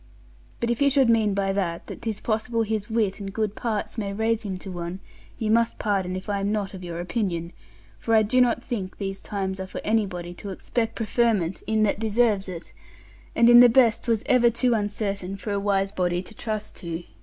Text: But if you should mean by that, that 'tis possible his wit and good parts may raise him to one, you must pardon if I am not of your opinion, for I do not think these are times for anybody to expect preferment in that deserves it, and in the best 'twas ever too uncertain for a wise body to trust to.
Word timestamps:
But 0.59 0.71
if 0.71 0.81
you 0.81 0.89
should 0.89 1.11
mean 1.11 1.35
by 1.35 1.53
that, 1.53 1.85
that 1.85 2.01
'tis 2.01 2.21
possible 2.21 2.63
his 2.63 2.89
wit 2.89 3.19
and 3.19 3.31
good 3.31 3.55
parts 3.55 3.99
may 3.99 4.13
raise 4.13 4.41
him 4.41 4.57
to 4.57 4.71
one, 4.71 4.99
you 5.37 5.51
must 5.51 5.77
pardon 5.77 6.15
if 6.15 6.27
I 6.27 6.39
am 6.39 6.51
not 6.51 6.73
of 6.73 6.83
your 6.83 6.99
opinion, 6.99 7.53
for 7.99 8.15
I 8.15 8.23
do 8.23 8.41
not 8.41 8.63
think 8.63 8.97
these 8.97 9.19
are 9.21 9.27
times 9.27 9.61
for 9.71 9.79
anybody 9.83 10.33
to 10.33 10.49
expect 10.49 10.95
preferment 10.95 11.61
in 11.67 11.83
that 11.83 11.99
deserves 11.99 12.49
it, 12.49 12.73
and 13.35 13.47
in 13.47 13.59
the 13.59 13.69
best 13.69 14.03
'twas 14.05 14.23
ever 14.25 14.49
too 14.49 14.73
uncertain 14.73 15.37
for 15.37 15.51
a 15.51 15.59
wise 15.59 15.91
body 15.91 16.23
to 16.23 16.33
trust 16.33 16.77
to. 16.77 17.03